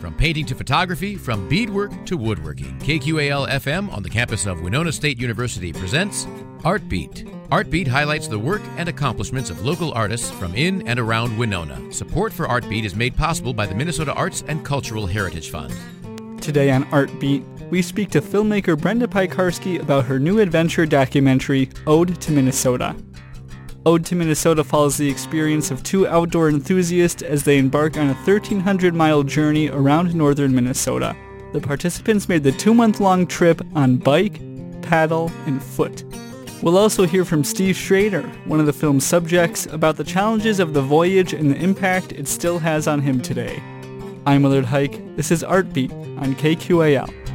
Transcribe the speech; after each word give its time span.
From 0.00 0.14
painting 0.14 0.44
to 0.46 0.54
photography, 0.54 1.16
from 1.16 1.48
beadwork 1.48 2.04
to 2.06 2.16
woodworking, 2.16 2.78
KQAL 2.80 3.48
FM 3.48 3.92
on 3.92 4.02
the 4.02 4.10
campus 4.10 4.46
of 4.46 4.60
Winona 4.60 4.92
State 4.92 5.18
University 5.18 5.72
presents 5.72 6.26
Art 6.64 6.86
Beat. 6.88 7.26
Art 7.50 7.70
Beat 7.70 7.88
highlights 7.88 8.28
the 8.28 8.38
work 8.38 8.62
and 8.76 8.88
accomplishments 8.88 9.50
of 9.50 9.64
local 9.64 9.92
artists 9.92 10.30
from 10.30 10.54
in 10.54 10.86
and 10.86 10.98
around 10.98 11.36
Winona. 11.38 11.92
Support 11.92 12.32
for 12.32 12.46
Art 12.46 12.68
Beat 12.68 12.84
is 12.84 12.94
made 12.94 13.16
possible 13.16 13.54
by 13.54 13.66
the 13.66 13.74
Minnesota 13.74 14.12
Arts 14.12 14.44
and 14.48 14.64
Cultural 14.64 15.06
Heritage 15.06 15.50
Fund. 15.50 15.72
Today 16.42 16.70
on 16.70 16.84
Art 16.92 17.10
Beat, 17.18 17.44
we 17.70 17.82
speak 17.82 18.10
to 18.10 18.20
filmmaker 18.20 18.78
Brenda 18.78 19.06
Piekarski 19.06 19.80
about 19.80 20.04
her 20.04 20.18
new 20.18 20.40
adventure 20.40 20.86
documentary, 20.86 21.70
Ode 21.86 22.20
to 22.20 22.32
Minnesota. 22.32 22.94
Ode 23.86 24.04
to 24.06 24.16
Minnesota 24.16 24.64
follows 24.64 24.96
the 24.96 25.08
experience 25.08 25.70
of 25.70 25.80
two 25.84 26.08
outdoor 26.08 26.48
enthusiasts 26.48 27.22
as 27.22 27.44
they 27.44 27.56
embark 27.56 27.96
on 27.96 28.08
a 28.08 28.14
1,300 28.14 28.92
mile 28.92 29.22
journey 29.22 29.68
around 29.68 30.12
northern 30.12 30.52
Minnesota. 30.52 31.16
The 31.52 31.60
participants 31.60 32.28
made 32.28 32.42
the 32.42 32.50
two 32.50 32.74
month 32.74 32.98
long 32.98 33.28
trip 33.28 33.62
on 33.76 33.98
bike, 33.98 34.40
paddle, 34.82 35.30
and 35.46 35.62
foot. 35.62 36.02
We'll 36.62 36.78
also 36.78 37.06
hear 37.06 37.24
from 37.24 37.44
Steve 37.44 37.76
Schrader, 37.76 38.22
one 38.46 38.58
of 38.58 38.66
the 38.66 38.72
film's 38.72 39.06
subjects, 39.06 39.66
about 39.66 39.96
the 39.96 40.02
challenges 40.02 40.58
of 40.58 40.74
the 40.74 40.82
voyage 40.82 41.32
and 41.32 41.48
the 41.48 41.62
impact 41.62 42.10
it 42.10 42.26
still 42.26 42.58
has 42.58 42.88
on 42.88 43.00
him 43.02 43.22
today. 43.22 43.62
I'm 44.26 44.42
Willard 44.42 44.64
Hike. 44.64 45.14
This 45.14 45.30
is 45.30 45.44
Art 45.44 45.72
Beat 45.72 45.92
on 45.92 46.34
KQAL. 46.34 47.25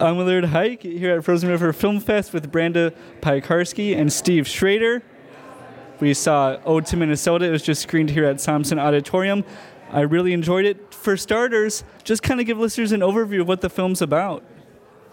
I'm 0.00 0.16
Willard 0.16 0.46
Hike 0.46 0.80
here 0.80 1.18
at 1.18 1.24
Frozen 1.24 1.50
River 1.50 1.74
Film 1.74 2.00
Fest 2.00 2.32
with 2.32 2.50
Brenda 2.50 2.94
Piekarski 3.20 3.94
and 3.94 4.10
Steve 4.10 4.48
Schrader. 4.48 5.02
We 6.00 6.14
saw 6.14 6.56
Ode 6.64 6.86
to 6.86 6.96
Minnesota. 6.96 7.44
It 7.44 7.50
was 7.50 7.62
just 7.62 7.82
screened 7.82 8.08
here 8.08 8.24
at 8.24 8.38
Thompson 8.38 8.78
Auditorium. 8.78 9.44
I 9.90 10.00
really 10.00 10.32
enjoyed 10.32 10.64
it. 10.64 10.94
For 10.94 11.18
starters, 11.18 11.84
just 12.02 12.22
kind 12.22 12.40
of 12.40 12.46
give 12.46 12.58
listeners 12.58 12.92
an 12.92 13.00
overview 13.00 13.42
of 13.42 13.48
what 13.48 13.60
the 13.60 13.68
film's 13.68 14.00
about. 14.00 14.42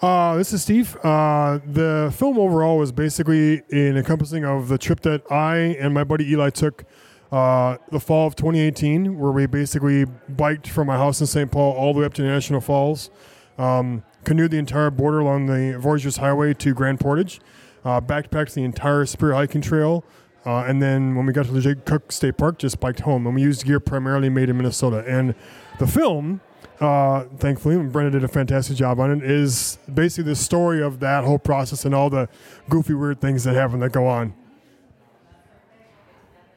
Uh, 0.02 0.38
this 0.38 0.54
is 0.54 0.62
Steve. 0.62 0.96
Uh, 1.04 1.60
the 1.66 2.14
film 2.16 2.40
overall 2.40 2.78
was 2.78 2.94
basically 2.94 3.64
an 3.72 3.98
encompassing 3.98 4.46
of 4.46 4.70
the 4.70 4.78
trip 4.78 5.02
that 5.02 5.30
I 5.30 5.58
and 5.82 5.94
my 5.94 6.06
buddy 6.06 6.32
Eli 6.32 6.52
took 6.52 6.86
uh, 7.34 7.76
the 7.92 8.00
fall 8.00 8.26
of 8.26 8.38
2018, 8.38 9.20
where 9.20 9.34
we 9.34 9.48
basically 9.48 10.06
biked 10.06 10.70
from 10.70 10.88
my 10.88 10.96
house 10.96 11.20
in 11.20 11.28
St. 11.28 11.52
Paul 11.52 11.74
all 11.74 11.94
the 11.94 12.00
way 12.00 12.06
up 12.06 12.14
to 12.14 12.22
National 12.22 12.62
Falls. 12.62 13.10
Um, 13.58 14.04
canoed 14.28 14.52
the 14.52 14.58
entire 14.58 14.92
border 14.92 15.20
along 15.20 15.46
the 15.46 15.80
Voyageurs 15.80 16.18
Highway 16.18 16.54
to 16.56 16.74
Grand 16.74 17.00
Portage, 17.00 17.40
uh, 17.86 18.02
backpacked 18.02 18.56
the 18.56 18.64
entire 18.64 19.06
Superior 19.06 19.36
Hiking 19.36 19.62
Trail, 19.62 20.04
uh, 20.46 20.66
and 20.68 20.82
then 20.82 21.16
when 21.16 21.26
we 21.26 21.32
got 21.32 21.46
to 21.46 21.52
the 21.54 21.62
Jay 21.62 21.76
Cooke 21.76 22.12
State 22.12 22.38
Park, 22.38 22.58
just 22.60 22.82
biked 22.82 23.00
home. 23.00 23.26
And 23.26 23.36
we 23.36 23.42
used 23.42 23.66
gear 23.66 23.80
primarily 23.80 24.28
made 24.28 24.50
in 24.50 24.58
Minnesota. 24.58 25.04
And 25.08 25.34
the 25.80 25.88
film, 25.88 26.42
uh, 26.82 27.24
thankfully, 27.38 27.76
and 27.76 27.90
Brenda 27.90 28.12
did 28.12 28.26
a 28.26 28.28
fantastic 28.28 28.76
job 28.76 29.00
on 29.00 29.12
it, 29.12 29.24
is 29.24 29.78
basically 29.94 30.32
the 30.32 30.36
story 30.36 30.82
of 30.82 31.00
that 31.00 31.24
whole 31.24 31.40
process 31.40 31.86
and 31.86 31.96
all 31.96 32.10
the 32.10 32.28
goofy, 32.70 32.94
weird 32.94 33.22
things 33.22 33.46
that 33.46 33.56
happen 33.56 33.80
that 33.80 33.94
go 33.94 34.08
on. 34.08 34.34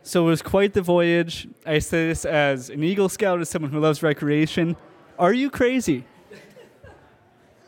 So 0.02 0.24
it 0.24 0.30
was 0.30 0.42
quite 0.42 0.72
the 0.72 0.82
voyage. 0.82 1.46
I 1.64 1.78
say 1.78 2.08
this 2.08 2.24
as 2.24 2.68
an 2.68 2.82
Eagle 2.82 3.08
Scout, 3.08 3.40
as 3.40 3.48
someone 3.48 3.70
who 3.70 3.78
loves 3.78 4.02
recreation. 4.02 4.76
Are 5.20 5.32
you 5.32 5.50
crazy? 5.50 6.04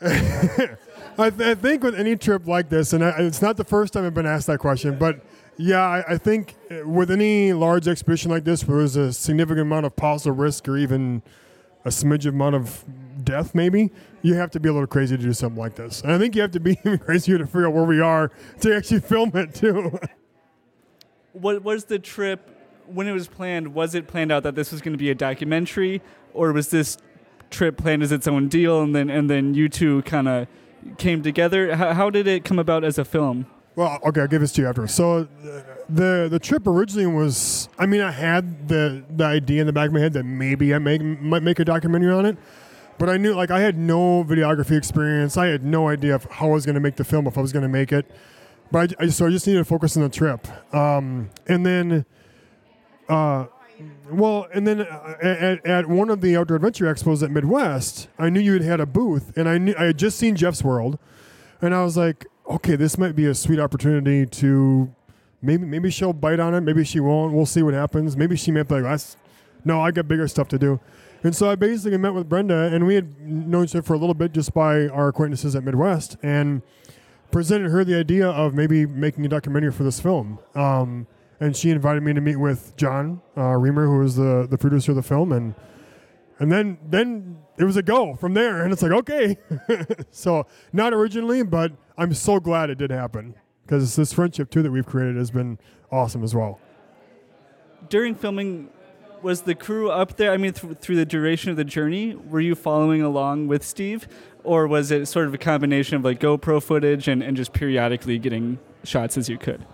I, 1.18 1.30
th- 1.30 1.40
I, 1.40 1.54
think 1.54 1.84
with 1.84 1.94
any 1.94 2.16
trip 2.16 2.46
like 2.48 2.68
this, 2.68 2.92
and 2.92 3.04
I, 3.04 3.10
it's 3.18 3.40
not 3.40 3.56
the 3.56 3.64
first 3.64 3.92
time 3.92 4.04
I've 4.04 4.14
been 4.14 4.26
asked 4.26 4.48
that 4.48 4.58
question, 4.58 4.98
but 4.98 5.20
yeah, 5.56 5.80
I, 5.82 6.14
I, 6.14 6.18
think 6.18 6.56
uh, 6.70 6.88
with 6.88 7.10
any 7.10 7.52
large 7.52 7.86
expedition 7.86 8.30
like 8.30 8.42
this, 8.42 8.66
where 8.66 8.78
there's 8.78 8.96
a 8.96 9.12
significant 9.12 9.60
amount 9.60 9.86
of 9.86 9.94
possible 9.94 10.34
risk 10.34 10.68
or 10.68 10.76
even 10.76 11.22
a 11.84 11.90
smidge 11.90 12.26
amount 12.26 12.56
of 12.56 12.84
death, 13.22 13.54
maybe 13.54 13.90
you 14.22 14.34
have 14.34 14.50
to 14.52 14.60
be 14.60 14.68
a 14.68 14.72
little 14.72 14.88
crazy 14.88 15.16
to 15.16 15.22
do 15.22 15.32
something 15.32 15.60
like 15.60 15.76
this. 15.76 16.00
And 16.02 16.10
I 16.10 16.18
think 16.18 16.34
you 16.34 16.42
have 16.42 16.50
to 16.52 16.60
be 16.60 16.72
even 16.84 16.98
crazier 16.98 17.38
to 17.38 17.46
figure 17.46 17.68
out 17.68 17.74
where 17.74 17.84
we 17.84 18.00
are 18.00 18.32
to 18.60 18.74
actually 18.74 19.00
film 19.02 19.30
it 19.36 19.54
too. 19.54 19.98
what 21.32 21.62
was 21.62 21.84
the 21.84 21.98
trip 21.98 22.50
when 22.86 23.06
it 23.06 23.12
was 23.12 23.28
planned? 23.28 23.74
Was 23.74 23.94
it 23.94 24.08
planned 24.08 24.32
out 24.32 24.42
that 24.42 24.56
this 24.56 24.72
was 24.72 24.80
going 24.80 24.94
to 24.94 24.98
be 24.98 25.10
a 25.10 25.14
documentary, 25.14 26.02
or 26.34 26.52
was 26.52 26.70
this 26.70 26.98
trip 27.52 27.76
planned 27.76 28.02
as 28.02 28.10
its 28.10 28.26
own 28.26 28.48
deal, 28.48 28.82
and 28.82 28.94
then 28.94 29.10
and 29.10 29.30
then 29.30 29.54
you 29.54 29.68
two 29.68 30.02
kind 30.02 30.28
of 30.28 30.48
came 30.98 31.22
together. 31.22 31.76
How, 31.76 31.92
how, 31.92 32.10
did 32.10 32.26
it 32.26 32.44
come 32.44 32.58
about 32.58 32.84
as 32.84 32.98
a 32.98 33.04
film? 33.04 33.46
Well, 33.74 33.98
okay, 34.04 34.22
I'll 34.22 34.28
give 34.28 34.40
this 34.40 34.52
to 34.52 34.62
you 34.62 34.68
after. 34.68 34.86
So, 34.86 35.28
the 35.88 36.28
the 36.30 36.38
trip 36.38 36.66
originally 36.66 37.06
was. 37.06 37.68
I 37.78 37.86
mean, 37.86 38.00
I 38.00 38.10
had 38.10 38.68
the 38.68 39.04
the 39.08 39.24
idea 39.24 39.60
in 39.60 39.66
the 39.66 39.72
back 39.72 39.88
of 39.88 39.92
my 39.92 40.00
head 40.00 40.12
that 40.14 40.24
maybe 40.24 40.74
I 40.74 40.78
make, 40.78 41.00
might 41.02 41.42
make 41.42 41.58
a 41.58 41.64
documentary 41.64 42.12
on 42.12 42.26
it, 42.26 42.36
but 42.98 43.08
I 43.08 43.16
knew 43.16 43.34
like 43.34 43.50
I 43.50 43.60
had 43.60 43.78
no 43.78 44.24
videography 44.24 44.76
experience. 44.76 45.36
I 45.36 45.46
had 45.46 45.64
no 45.64 45.88
idea 45.88 46.14
of 46.14 46.24
how 46.24 46.48
I 46.48 46.52
was 46.52 46.66
going 46.66 46.74
to 46.74 46.80
make 46.80 46.96
the 46.96 47.04
film 47.04 47.26
if 47.26 47.38
I 47.38 47.40
was 47.40 47.52
going 47.52 47.62
to 47.62 47.68
make 47.68 47.92
it. 47.92 48.10
But 48.70 48.94
I, 48.98 49.04
I, 49.04 49.08
so 49.08 49.26
I 49.26 49.30
just 49.30 49.46
needed 49.46 49.60
to 49.60 49.64
focus 49.64 49.96
on 49.96 50.02
the 50.02 50.08
trip, 50.08 50.46
um, 50.74 51.30
and 51.46 51.64
then. 51.64 52.04
Uh, 53.08 53.46
well, 54.10 54.46
and 54.52 54.66
then 54.66 54.82
uh, 54.82 55.16
at, 55.22 55.66
at, 55.66 55.88
one 55.88 56.10
of 56.10 56.20
the 56.20 56.36
outdoor 56.36 56.56
adventure 56.56 56.92
expos 56.92 57.22
at 57.22 57.30
Midwest, 57.30 58.08
I 58.18 58.28
knew 58.30 58.40
you 58.40 58.54
had 58.54 58.62
had 58.62 58.80
a 58.80 58.86
booth, 58.86 59.36
and 59.36 59.48
I 59.48 59.58
knew 59.58 59.74
I 59.78 59.84
had 59.84 59.98
just 59.98 60.18
seen 60.18 60.36
Jeff's 60.36 60.62
World, 60.62 60.98
and 61.60 61.74
I 61.74 61.82
was 61.82 61.96
like, 61.96 62.26
okay, 62.48 62.76
this 62.76 62.98
might 62.98 63.16
be 63.16 63.26
a 63.26 63.34
sweet 63.34 63.58
opportunity 63.58 64.26
to 64.26 64.94
maybe 65.40 65.66
maybe 65.66 65.90
she'll 65.90 66.12
bite 66.12 66.40
on 66.40 66.54
it, 66.54 66.60
maybe 66.60 66.84
she 66.84 67.00
won't. 67.00 67.32
We'll 67.32 67.46
see 67.46 67.62
what 67.62 67.74
happens. 67.74 68.16
Maybe 68.16 68.36
she 68.36 68.50
might 68.50 68.68
be 68.68 68.80
like, 68.80 69.00
no, 69.64 69.80
I 69.80 69.90
got 69.90 70.08
bigger 70.08 70.28
stuff 70.28 70.48
to 70.48 70.58
do. 70.58 70.80
And 71.24 71.36
so 71.36 71.48
I 71.48 71.54
basically 71.54 71.98
met 71.98 72.14
with 72.14 72.28
Brenda, 72.28 72.70
and 72.72 72.86
we 72.86 72.96
had 72.96 73.20
known 73.20 73.64
each 73.64 73.74
other 73.74 73.82
for 73.82 73.94
a 73.94 73.98
little 73.98 74.14
bit 74.14 74.32
just 74.32 74.52
by 74.52 74.88
our 74.88 75.08
acquaintances 75.08 75.54
at 75.54 75.62
Midwest, 75.62 76.16
and 76.22 76.62
presented 77.30 77.70
her 77.70 77.84
the 77.84 77.94
idea 77.94 78.28
of 78.28 78.54
maybe 78.54 78.86
making 78.86 79.24
a 79.24 79.28
documentary 79.28 79.72
for 79.72 79.84
this 79.84 80.00
film. 80.00 80.38
Um, 80.54 81.06
and 81.42 81.56
she 81.56 81.70
invited 81.70 82.04
me 82.04 82.12
to 82.12 82.20
meet 82.20 82.36
with 82.36 82.76
John 82.76 83.20
uh, 83.36 83.56
Reamer, 83.56 83.86
who 83.86 83.98
was 83.98 84.14
the 84.14 84.46
the 84.48 84.56
producer 84.56 84.92
of 84.92 84.96
the 84.96 85.02
film, 85.02 85.32
and 85.32 85.56
and 86.38 86.52
then 86.52 86.78
then 86.88 87.38
it 87.58 87.64
was 87.64 87.76
a 87.76 87.82
go 87.82 88.14
from 88.14 88.34
there, 88.34 88.62
and 88.62 88.72
it's 88.72 88.80
like 88.80 88.92
okay, 88.92 89.36
so 90.12 90.46
not 90.72 90.94
originally, 90.94 91.42
but 91.42 91.72
I'm 91.98 92.14
so 92.14 92.38
glad 92.38 92.70
it 92.70 92.78
did 92.78 92.92
happen 92.92 93.34
because 93.66 93.96
this 93.96 94.12
friendship 94.12 94.50
too 94.50 94.62
that 94.62 94.70
we've 94.70 94.86
created 94.86 95.16
has 95.16 95.32
been 95.32 95.58
awesome 95.90 96.22
as 96.22 96.32
well. 96.32 96.60
During 97.88 98.14
filming, 98.14 98.70
was 99.20 99.42
the 99.42 99.56
crew 99.56 99.90
up 99.90 100.16
there? 100.18 100.30
I 100.30 100.36
mean, 100.36 100.52
th- 100.52 100.78
through 100.78 100.96
the 100.96 101.04
duration 101.04 101.50
of 101.50 101.56
the 101.56 101.64
journey, 101.64 102.14
were 102.14 102.40
you 102.40 102.54
following 102.54 103.02
along 103.02 103.48
with 103.48 103.64
Steve, 103.64 104.06
or 104.44 104.68
was 104.68 104.92
it 104.92 105.06
sort 105.06 105.26
of 105.26 105.34
a 105.34 105.38
combination 105.38 105.96
of 105.96 106.04
like 106.04 106.20
GoPro 106.20 106.62
footage 106.62 107.08
and, 107.08 107.20
and 107.20 107.36
just 107.36 107.52
periodically 107.52 108.20
getting 108.20 108.60
shots 108.84 109.18
as 109.18 109.28
you 109.28 109.38
could? 109.38 109.66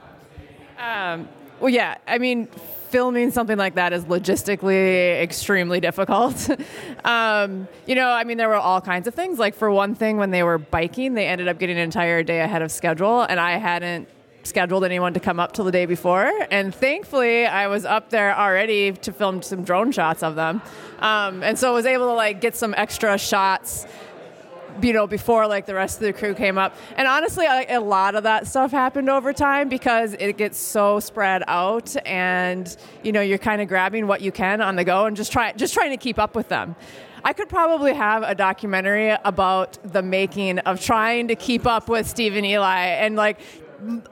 Um, 0.79 1.29
well, 1.61 1.71
yeah. 1.71 1.97
I 2.07 2.19
mean, 2.19 2.49
filming 2.91 3.31
something 3.31 3.59
like 3.59 3.75
that 3.75 3.93
is 3.93 4.05
logistically 4.05 5.21
extremely 5.23 5.81
difficult. 5.81 6.49
um, 7.05 7.69
you 7.87 7.95
know, 7.95 8.11
I 8.11 8.25
mean, 8.25 8.39
there 8.39 8.49
were 8.49 8.55
all 8.55 8.81
kinds 8.81 9.07
of 9.07 9.15
things. 9.15 9.39
Like, 9.39 9.55
for 9.55 9.71
one 9.71 9.95
thing, 9.95 10.17
when 10.17 10.31
they 10.31 10.43
were 10.43 10.59
biking, 10.59 11.15
they 11.15 11.27
ended 11.27 11.49
up 11.49 11.59
getting 11.59 11.77
an 11.77 11.83
entire 11.83 12.23
day 12.23 12.41
ahead 12.41 12.63
of 12.63 12.71
schedule, 12.71 13.23
and 13.23 13.39
I 13.39 13.59
hadn't 13.59 14.09
scheduled 14.45 14.85
anyone 14.85 15.13
to 15.15 15.21
come 15.21 15.39
up 15.39 15.53
till 15.53 15.65
the 15.65 15.73
day 15.73 15.85
before. 15.85 16.31
And 16.51 16.75
thankfully, 16.75 17.47
I 17.47 17.67
was 17.67 17.85
up 17.85 18.11
there 18.11 18.37
already 18.37 18.93
to 18.93 19.13
film 19.13 19.43
some 19.43 19.63
drone 19.63 19.93
shots 19.93 20.23
of 20.23 20.37
them. 20.37 20.63
Um, 21.01 21.43
and 21.43 21.59
so 21.59 21.71
I 21.71 21.75
was 21.75 21.87
able 21.87 22.07
to, 22.07 22.15
like, 22.15 22.41
get 22.41 22.57
some 22.57 22.75
extra 22.77 23.19
shots 23.19 23.87
you 24.83 24.93
know, 24.93 25.07
before 25.07 25.47
like 25.47 25.67
the 25.67 25.75
rest 25.75 25.99
of 25.99 26.03
the 26.03 26.13
crew 26.13 26.35
came 26.35 26.59
up. 26.59 26.75
And 26.97 27.09
honestly, 27.09 27.47
like, 27.47 27.71
a 27.71 27.79
lot 27.79 28.15
of 28.15 28.23
that 28.25 28.47
stuff 28.47 28.71
happened 28.71 29.09
over 29.09 29.33
time 29.33 29.69
because 29.69 30.15
it 30.19 30.37
gets 30.37 30.59
so 30.59 31.01
spread 31.01 31.43
out, 31.47 31.95
and 32.07 32.77
you 33.03 33.13
know, 33.13 33.21
you're 33.21 33.39
kind 33.39 33.61
of 33.63 33.69
grabbing 33.69 34.07
what 34.07 34.21
you 34.21 34.33
can 34.33 34.61
on 34.61 34.77
the 34.77 34.85
go 34.85 35.07
and 35.07 35.17
just 35.17 35.33
try 35.33 35.53
just 35.53 35.75
trying 35.75 35.91
to 35.91 35.97
keep 35.97 36.19
up 36.19 36.35
with 36.35 36.49
them. 36.49 36.77
I 37.25 37.33
could 37.33 37.49
probably 37.49 37.95
have 37.95 38.23
a 38.23 38.35
documentary 38.35 39.17
about 39.25 39.79
the 39.83 40.03
making 40.03 40.61
of 40.61 40.81
trying 40.81 41.29
to 41.29 41.35
keep 41.35 41.67
up 41.67 41.89
with 41.89 42.09
Steve 42.09 42.37
and 42.37 42.47
Eli 42.47 42.79
and 42.79 43.17
like 43.17 43.41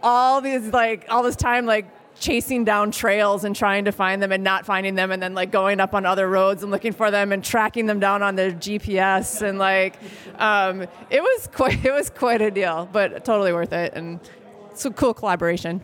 all 0.03 0.41
these 0.41 0.73
like 0.73 1.07
all 1.09 1.23
this 1.23 1.37
time 1.37 1.67
like 1.67 1.87
chasing 2.19 2.65
down 2.65 2.91
trails 2.91 3.45
and 3.45 3.55
trying 3.55 3.85
to 3.85 3.93
find 3.93 4.23
them 4.23 4.33
and 4.33 4.43
not 4.43 4.65
finding 4.65 4.95
them 4.95 5.11
and 5.11 5.23
then 5.23 5.35
like 5.35 5.51
going 5.51 5.81
up 5.81 5.95
on 5.95 6.07
other 6.07 6.29
roads 6.29 6.63
and 6.63 6.73
looking 6.73 6.93
for 6.93 7.11
them 7.11 7.33
and 7.33 7.45
tracking 7.45 7.87
them 7.87 8.01
down 8.01 8.23
on 8.23 8.37
their 8.37 8.51
GPS 8.51 9.43
and 9.43 9.59
like 9.59 9.97
um, 10.39 10.83
it 11.11 11.23
was 11.23 11.49
quite 11.53 11.85
it 11.85 11.93
was 11.93 12.11
quite 12.11 12.41
a 12.41 12.51
deal 12.51 12.89
but 12.93 13.25
totally 13.25 13.53
worth 13.53 13.73
it 13.73 13.93
and 13.95 14.21
it's 14.71 14.85
a 14.85 14.91
cool 14.91 15.15
collaboration. 15.15 15.81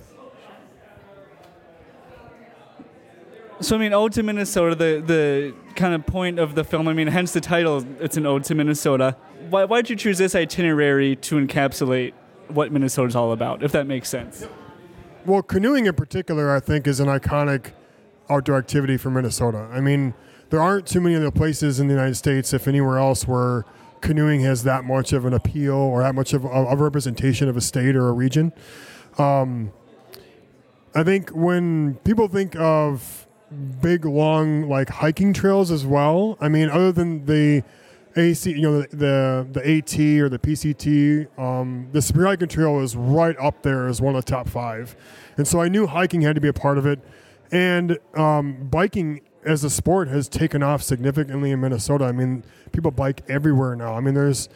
So 3.60 3.76
I 3.76 3.78
mean, 3.78 3.92
ode 3.92 4.12
to 4.14 4.22
Minnesota. 4.24 4.74
The 4.74 5.00
the 5.00 5.54
kind 5.76 5.94
of 5.94 6.04
point 6.04 6.38
of 6.38 6.56
the 6.56 6.64
film. 6.64 6.88
I 6.88 6.94
mean, 6.94 7.06
hence 7.06 7.32
the 7.32 7.40
title. 7.40 7.86
It's 8.00 8.16
an 8.16 8.26
ode 8.26 8.44
to 8.44 8.54
Minnesota. 8.56 9.16
Why 9.50 9.64
why 9.64 9.82
did 9.82 9.90
you 9.90 9.96
choose 9.96 10.18
this 10.18 10.34
itinerary 10.34 11.14
to 11.16 11.36
encapsulate 11.36 12.12
what 12.48 12.72
Minnesota's 12.72 13.14
all 13.14 13.32
about? 13.32 13.62
If 13.62 13.70
that 13.72 13.86
makes 13.86 14.08
sense. 14.08 14.44
Well, 15.24 15.42
canoeing 15.42 15.86
in 15.86 15.94
particular, 15.94 16.54
I 16.54 16.60
think, 16.60 16.86
is 16.86 17.00
an 17.00 17.08
iconic 17.08 17.72
outdoor 18.28 18.58
activity 18.58 18.96
for 18.96 19.10
Minnesota. 19.10 19.68
I 19.72 19.80
mean, 19.80 20.14
there 20.50 20.60
aren't 20.60 20.86
too 20.86 21.00
many 21.00 21.16
other 21.16 21.30
places 21.30 21.80
in 21.80 21.88
the 21.88 21.94
United 21.94 22.14
States, 22.14 22.52
if 22.52 22.68
anywhere 22.68 22.98
else, 22.98 23.26
where 23.26 23.64
canoeing 24.00 24.40
has 24.40 24.64
that 24.64 24.84
much 24.84 25.12
of 25.12 25.24
an 25.24 25.32
appeal 25.32 25.74
or 25.74 26.02
that 26.02 26.14
much 26.14 26.32
of, 26.32 26.44
of 26.44 26.80
a 26.80 26.82
representation 26.82 27.48
of 27.48 27.56
a 27.56 27.60
state 27.60 27.96
or 27.96 28.08
a 28.08 28.12
region. 28.12 28.52
Um, 29.18 29.72
I 30.94 31.04
think 31.04 31.30
when 31.30 31.94
people 32.04 32.28
think 32.28 32.54
of 32.56 33.26
big, 33.80 34.04
long, 34.04 34.68
like 34.68 34.88
hiking 34.88 35.32
trails 35.32 35.70
as 35.70 35.86
well, 35.86 36.36
I 36.40 36.48
mean, 36.48 36.68
other 36.68 36.92
than 36.92 37.26
the 37.26 37.62
AC, 38.16 38.50
you 38.50 38.62
know, 38.62 38.82
the 38.82 38.96
the, 38.96 39.46
the 39.52 39.76
AT 39.78 40.22
or 40.22 40.28
the 40.28 40.38
PCT, 40.38 41.38
um, 41.38 41.88
the 41.92 42.02
Superior 42.02 42.36
Trail 42.36 42.80
is 42.80 42.96
right 42.96 43.36
up 43.38 43.62
there 43.62 43.86
as 43.86 44.00
one 44.00 44.14
of 44.14 44.24
the 44.24 44.30
top 44.30 44.48
five, 44.48 44.96
and 45.36 45.46
so 45.46 45.60
I 45.60 45.68
knew 45.68 45.86
hiking 45.86 46.22
had 46.22 46.34
to 46.34 46.40
be 46.40 46.48
a 46.48 46.52
part 46.52 46.78
of 46.78 46.86
it, 46.86 47.00
and 47.50 47.98
um, 48.14 48.68
biking 48.70 49.20
as 49.44 49.64
a 49.64 49.70
sport 49.70 50.08
has 50.08 50.28
taken 50.28 50.62
off 50.62 50.82
significantly 50.82 51.50
in 51.50 51.60
Minnesota. 51.60 52.04
I 52.04 52.12
mean, 52.12 52.44
people 52.70 52.90
bike 52.90 53.22
everywhere 53.28 53.74
now. 53.74 53.94
I 53.94 54.00
mean, 54.00 54.14
there's 54.14 54.48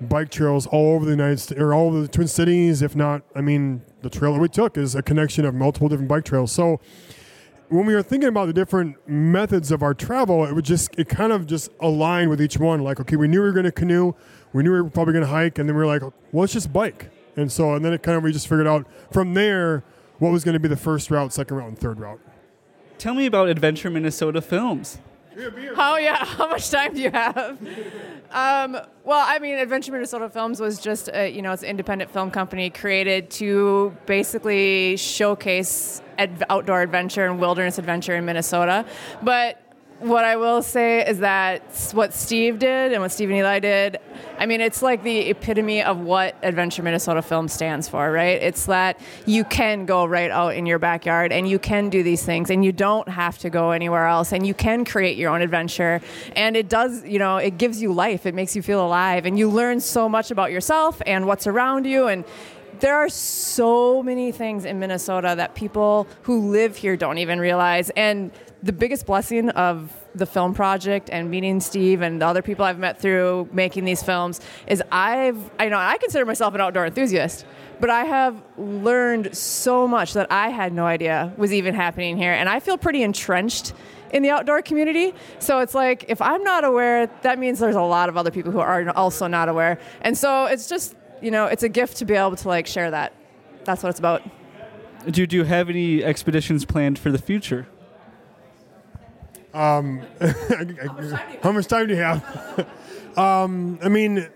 bike 0.00 0.30
trails 0.30 0.66
all 0.66 0.94
over 0.94 1.04
the 1.04 1.10
United 1.10 1.38
States 1.40 1.60
or 1.60 1.74
all 1.74 1.88
over 1.88 2.00
the 2.00 2.08
Twin 2.08 2.28
Cities, 2.28 2.82
if 2.82 2.96
not, 2.96 3.22
I 3.34 3.40
mean, 3.40 3.82
the 4.02 4.10
trail 4.10 4.32
that 4.32 4.40
we 4.40 4.48
took 4.48 4.78
is 4.78 4.94
a 4.94 5.02
connection 5.02 5.44
of 5.44 5.54
multiple 5.54 5.88
different 5.88 6.08
bike 6.08 6.24
trails. 6.24 6.52
So 6.52 6.80
when 7.70 7.86
we 7.86 7.94
were 7.94 8.02
thinking 8.02 8.28
about 8.28 8.46
the 8.46 8.52
different 8.52 8.96
methods 9.08 9.70
of 9.70 9.82
our 9.82 9.94
travel, 9.94 10.44
it 10.44 10.54
would 10.54 10.64
just 10.64 10.90
it 10.98 11.08
kind 11.08 11.32
of 11.32 11.46
just 11.46 11.70
aligned 11.80 12.28
with 12.28 12.42
each 12.42 12.58
one. 12.58 12.82
Like, 12.82 13.00
okay, 13.00 13.16
we 13.16 13.28
knew 13.28 13.40
we 13.40 13.46
were 13.46 13.52
going 13.52 13.64
to 13.64 13.72
canoe, 13.72 14.12
we 14.52 14.62
knew 14.62 14.72
we 14.72 14.82
were 14.82 14.90
probably 14.90 15.12
going 15.12 15.24
to 15.24 15.30
hike, 15.30 15.58
and 15.58 15.68
then 15.68 15.76
we 15.76 15.80
were 15.80 15.86
like, 15.86 16.02
well, 16.02 16.12
let's 16.32 16.52
just 16.52 16.72
bike. 16.72 17.10
And 17.36 17.50
so, 17.50 17.74
and 17.74 17.84
then 17.84 17.92
it 17.92 18.02
kind 18.02 18.18
of 18.18 18.24
we 18.24 18.32
just 18.32 18.48
figured 18.48 18.66
out 18.66 18.86
from 19.12 19.34
there 19.34 19.84
what 20.18 20.32
was 20.32 20.44
going 20.44 20.54
to 20.54 20.60
be 20.60 20.68
the 20.68 20.76
first 20.76 21.10
route, 21.10 21.32
second 21.32 21.56
route, 21.56 21.68
and 21.68 21.78
third 21.78 22.00
route. 22.00 22.20
Tell 22.98 23.14
me 23.14 23.24
about 23.24 23.48
Adventure 23.48 23.88
Minnesota 23.88 24.42
Films. 24.42 24.98
Oh 25.76 25.96
yeah, 25.96 26.24
how 26.24 26.48
much 26.48 26.70
time 26.70 26.94
do 26.94 27.00
you 27.00 27.10
have? 27.10 27.58
Um, 28.30 28.72
well, 29.04 29.24
I 29.26 29.38
mean, 29.38 29.56
Adventure 29.58 29.92
Minnesota 29.92 30.28
Films 30.28 30.60
was 30.60 30.78
just 30.80 31.08
a, 31.12 31.28
you 31.28 31.42
know 31.42 31.52
it's 31.52 31.62
an 31.62 31.68
independent 31.70 32.10
film 32.10 32.30
company 32.30 32.70
created 32.70 33.30
to 33.32 33.96
basically 34.06 34.96
showcase 34.96 36.02
ad- 36.18 36.44
outdoor 36.50 36.82
adventure 36.82 37.26
and 37.26 37.40
wilderness 37.40 37.78
adventure 37.78 38.14
in 38.16 38.24
Minnesota, 38.24 38.84
but 39.22 39.60
what 40.00 40.24
I 40.24 40.36
will 40.36 40.62
say 40.62 41.06
is 41.06 41.18
that 41.18 41.62
what 41.92 42.14
Steve 42.14 42.58
did 42.58 42.92
and 42.92 43.02
what 43.02 43.12
Steve 43.12 43.28
and 43.28 43.38
Eli 43.38 43.58
did, 43.58 43.98
I 44.38 44.46
mean, 44.46 44.62
it's 44.62 44.80
like 44.80 45.02
the 45.02 45.28
epitome 45.28 45.82
of 45.82 45.98
what 45.98 46.36
Adventure 46.42 46.82
Minnesota 46.82 47.20
Film 47.20 47.48
stands 47.48 47.88
for, 47.88 48.10
right? 48.10 48.40
It's 48.42 48.66
that 48.66 48.98
you 49.26 49.44
can 49.44 49.84
go 49.84 50.06
right 50.06 50.30
out 50.30 50.54
in 50.54 50.64
your 50.64 50.78
backyard 50.78 51.32
and 51.32 51.46
you 51.46 51.58
can 51.58 51.90
do 51.90 52.02
these 52.02 52.24
things 52.24 52.48
and 52.48 52.64
you 52.64 52.72
don't 52.72 53.08
have 53.08 53.36
to 53.38 53.50
go 53.50 53.72
anywhere 53.72 54.06
else 54.06 54.32
and 54.32 54.46
you 54.46 54.54
can 54.54 54.86
create 54.86 55.18
your 55.18 55.30
own 55.30 55.42
adventure. 55.42 56.00
And 56.34 56.56
it 56.56 56.70
does, 56.70 57.04
you 57.04 57.18
know, 57.18 57.36
it 57.36 57.58
gives 57.58 57.82
you 57.82 57.92
life, 57.92 58.24
it 58.24 58.34
makes 58.34 58.56
you 58.56 58.62
feel 58.62 58.84
alive, 58.84 59.26
and 59.26 59.38
you 59.38 59.50
learn 59.50 59.80
so 59.80 60.08
much 60.08 60.30
about 60.30 60.50
yourself 60.50 61.02
and 61.04 61.26
what's 61.26 61.46
around 61.46 61.84
you. 61.84 62.06
And 62.06 62.24
there 62.80 62.96
are 62.96 63.08
so 63.08 64.02
many 64.02 64.32
things 64.32 64.64
in 64.64 64.78
Minnesota 64.78 65.34
that 65.36 65.54
people 65.54 66.06
who 66.22 66.50
live 66.50 66.76
here 66.76 66.96
don't 66.96 67.18
even 67.18 67.38
realize. 67.38 67.90
And 67.90 68.32
the 68.62 68.72
biggest 68.72 69.06
blessing 69.06 69.50
of 69.50 69.92
the 70.14 70.26
film 70.26 70.54
project 70.54 71.08
and 71.10 71.30
meeting 71.30 71.60
Steve 71.60 72.02
and 72.02 72.20
the 72.20 72.26
other 72.26 72.42
people 72.42 72.64
I've 72.64 72.78
met 72.78 73.00
through 73.00 73.48
making 73.52 73.84
these 73.84 74.02
films 74.02 74.40
is 74.66 74.82
I've 74.90 75.38
I 75.58 75.68
know 75.68 75.78
I 75.78 75.98
consider 75.98 76.24
myself 76.26 76.54
an 76.54 76.60
outdoor 76.60 76.86
enthusiast, 76.86 77.46
but 77.78 77.90
I 77.90 78.04
have 78.04 78.42
learned 78.58 79.36
so 79.36 79.86
much 79.86 80.14
that 80.14 80.30
I 80.30 80.48
had 80.48 80.72
no 80.72 80.84
idea 80.84 81.32
was 81.36 81.52
even 81.52 81.74
happening 81.74 82.16
here 82.16 82.32
and 82.32 82.48
I 82.48 82.60
feel 82.60 82.76
pretty 82.76 83.02
entrenched 83.02 83.72
in 84.12 84.22
the 84.22 84.30
outdoor 84.30 84.62
community. 84.62 85.14
So 85.38 85.60
it's 85.60 85.74
like 85.74 86.06
if 86.08 86.20
I'm 86.20 86.42
not 86.42 86.64
aware, 86.64 87.06
that 87.22 87.38
means 87.38 87.58
there's 87.58 87.76
a 87.76 87.82
lot 87.82 88.08
of 88.08 88.16
other 88.16 88.30
people 88.30 88.52
who 88.52 88.60
are 88.60 88.90
also 88.90 89.26
not 89.26 89.48
aware. 89.48 89.78
And 90.02 90.16
so 90.18 90.46
it's 90.46 90.68
just, 90.68 90.96
you 91.20 91.30
know, 91.30 91.46
it's 91.46 91.62
a 91.62 91.68
gift 91.68 91.98
to 91.98 92.04
be 92.04 92.14
able 92.14 92.36
to 92.36 92.48
like 92.48 92.66
share 92.66 92.90
that. 92.90 93.12
That's 93.64 93.82
what 93.82 93.90
it's 93.90 93.98
about. 93.98 94.22
Do, 95.08 95.26
do 95.26 95.36
you 95.36 95.44
have 95.44 95.70
any 95.70 96.04
expeditions 96.04 96.64
planned 96.64 96.98
for 96.98 97.10
the 97.10 97.18
future? 97.18 97.66
Um, 99.54 100.02
how 101.42 101.52
much 101.52 101.66
time 101.66 101.88
do 101.88 101.94
you 101.94 102.00
have? 102.00 102.68
um, 103.18 103.78
I 103.82 103.88
mean, 103.88 104.28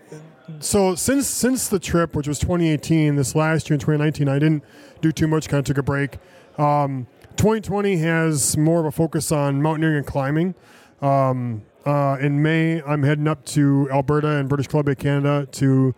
so 0.59 0.95
since 0.95 1.27
since 1.27 1.67
the 1.67 1.79
trip, 1.79 2.15
which 2.15 2.27
was 2.27 2.39
2018, 2.39 3.15
this 3.15 3.35
last 3.35 3.69
year 3.69 3.75
in 3.75 3.79
2019, 3.79 4.27
I 4.27 4.39
didn't 4.39 4.63
do 5.01 5.11
too 5.11 5.27
much. 5.27 5.47
Kind 5.47 5.59
of 5.59 5.65
took 5.65 5.77
a 5.77 5.83
break. 5.83 6.17
Um, 6.57 7.07
2020 7.37 7.97
has 7.97 8.57
more 8.57 8.79
of 8.79 8.85
a 8.85 8.91
focus 8.91 9.31
on 9.31 9.61
mountaineering 9.61 9.97
and 9.97 10.07
climbing. 10.07 10.55
Um, 11.01 11.63
uh, 11.85 12.17
in 12.19 12.41
May, 12.41 12.81
I'm 12.81 13.03
heading 13.03 13.27
up 13.27 13.45
to 13.45 13.89
Alberta 13.91 14.37
and 14.37 14.49
British 14.49 14.67
Columbia, 14.67 14.95
Canada, 14.95 15.47
to 15.53 15.93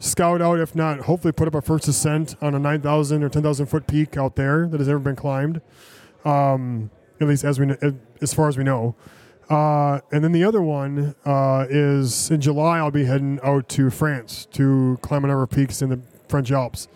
scout 0.00 0.42
out, 0.42 0.58
if 0.58 0.74
not, 0.74 1.00
hopefully 1.00 1.32
put 1.32 1.46
up 1.46 1.54
a 1.54 1.62
first 1.62 1.86
ascent 1.86 2.34
on 2.42 2.54
a 2.54 2.58
9,000 2.58 3.22
or 3.22 3.28
10,000 3.28 3.66
foot 3.66 3.86
peak 3.86 4.16
out 4.16 4.34
there 4.34 4.66
that 4.66 4.80
has 4.80 4.88
ever 4.88 4.98
been 4.98 5.14
climbed. 5.14 5.60
Um, 6.24 6.90
at 7.20 7.28
least 7.28 7.44
as 7.44 7.60
we 7.60 7.74
as 8.20 8.34
far 8.34 8.48
as 8.48 8.56
we 8.56 8.64
know. 8.64 8.96
Uh, 9.48 10.00
and 10.12 10.22
then 10.22 10.32
the 10.32 10.44
other 10.44 10.62
one 10.62 11.14
uh, 11.24 11.66
is 11.68 12.30
in 12.30 12.40
July. 12.40 12.78
I'll 12.78 12.90
be 12.90 13.04
heading 13.04 13.40
out 13.42 13.68
to 13.70 13.90
France 13.90 14.46
to 14.52 14.98
climb 15.02 15.24
a 15.24 15.28
number 15.28 15.42
of 15.42 15.50
peaks 15.50 15.82
in 15.82 15.90
the 15.90 16.00
French 16.28 16.50
Alps. 16.50 16.88